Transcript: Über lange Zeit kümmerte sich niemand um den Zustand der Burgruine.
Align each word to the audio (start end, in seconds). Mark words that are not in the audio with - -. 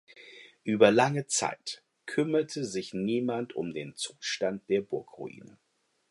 Über 0.63 0.89
lange 0.89 1.27
Zeit 1.27 1.83
kümmerte 2.07 2.65
sich 2.65 2.91
niemand 2.95 3.55
um 3.55 3.71
den 3.71 3.95
Zustand 3.95 4.67
der 4.67 4.81
Burgruine. 4.81 5.59